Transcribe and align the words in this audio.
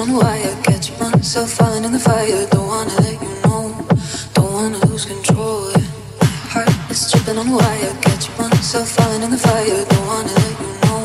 on 0.00 0.12
wire, 0.12 0.54
catch 0.62 0.90
myself 1.00 1.50
falling 1.52 1.84
in 1.84 1.92
the 1.92 1.98
fire. 1.98 2.46
Don't 2.50 2.66
wanna 2.66 2.94
let 3.00 3.20
you 3.22 3.34
know, 3.44 3.72
don't 4.34 4.52
wanna 4.52 4.78
lose 4.86 5.06
control. 5.06 5.72
My 6.20 6.26
heart 6.52 6.68
is 6.90 7.10
tripping 7.10 7.38
on 7.38 7.46
the 7.48 7.56
wire, 7.56 7.94
catch 8.02 8.28
myself 8.38 8.88
falling 8.90 9.22
in 9.22 9.30
the 9.30 9.38
fire. 9.38 9.84
Don't 9.88 10.06
wanna 10.06 10.32
let 10.32 10.54
you 10.60 10.70
know, 10.84 11.00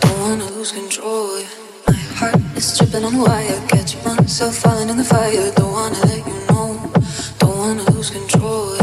don't 0.00 0.18
wanna 0.20 0.46
lose 0.56 0.72
control. 0.72 1.42
My 1.86 1.94
heart 2.18 2.40
is 2.56 2.76
tripping 2.76 3.04
on 3.04 3.12
the 3.14 3.22
wire, 3.24 3.60
catch 3.68 3.92
myself 4.04 4.54
falling 4.56 4.88
in 4.88 4.96
the 4.96 5.04
fire. 5.04 5.50
Don't 5.56 5.72
wanna 5.72 6.00
let 6.06 6.26
you 6.26 6.38
know, 6.48 6.92
don't 7.38 7.58
wanna 7.58 7.84
lose 7.92 8.10
control. 8.10 8.76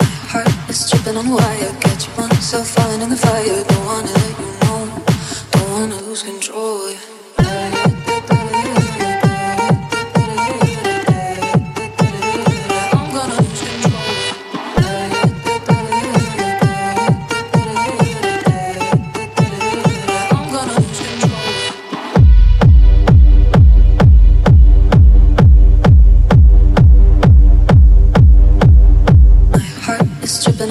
My 0.00 0.06
heart 0.32 0.48
is 0.68 0.90
tripping 0.90 1.16
on 1.16 1.26
the 1.26 1.36
wire, 1.36 1.72
catch 1.80 2.08
myself 2.16 2.66
falling 2.68 3.02
in 3.02 3.10
the 3.10 3.16
fire. 3.16 3.62
Don't 3.70 3.84
wanna 3.86 4.07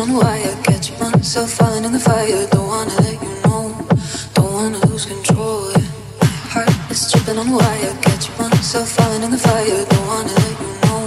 on 0.10 0.18
wire, 0.18 0.56
catch 0.64 0.98
myself 1.00 1.52
falling 1.52 1.84
in 1.84 1.92
the 1.92 2.00
fire. 2.00 2.48
Don't 2.52 2.68
wanna 2.68 2.96
let 3.02 3.22
you 3.22 3.30
know, 3.44 3.76
don't 4.34 4.54
wanna 4.54 4.86
lose 4.88 5.06
control. 5.06 5.72
My 6.22 6.28
heart 6.54 6.92
is 6.92 7.12
tripping 7.12 7.38
on 7.38 7.52
wire, 7.52 7.94
catch 8.02 8.30
myself 8.38 8.90
falling 8.90 9.24
in 9.24 9.32
the 9.32 9.38
fire. 9.38 9.86
Don't 9.90 10.08
wanna 10.08 10.34
let 10.34 10.60
you 10.62 10.72
know, 10.84 11.02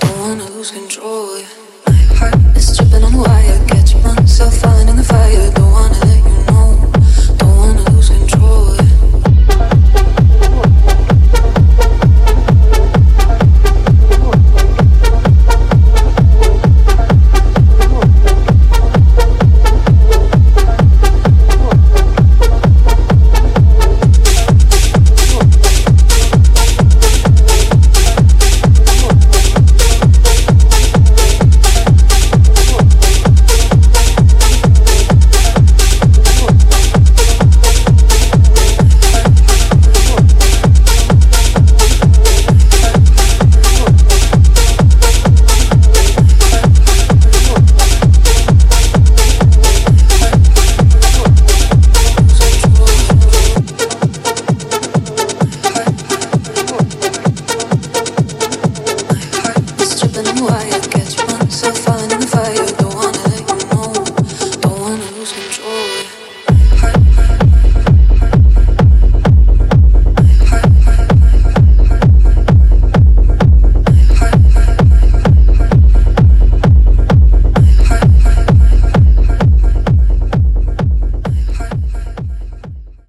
don't 0.00 0.18
wanna 0.20 0.48
lose 0.50 0.70
control. 0.70 1.40
My 1.86 1.92
heart 2.18 2.56
is 2.56 2.76
tripping 2.76 3.04
on 3.04 3.14
wire, 3.14 3.58
catch 3.66 3.94
myself 4.02 4.54